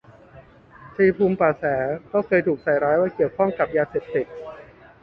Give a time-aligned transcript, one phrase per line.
[0.95, 1.63] ชัยภูมิป่าแส
[2.13, 4.27] ก็เคยถูกใส่ร้ายว่าเกี่ยวข้องกับ ยาเสพติด